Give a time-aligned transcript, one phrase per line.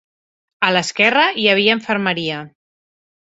[0.67, 2.39] A l'esquerra, hi havia infermeria.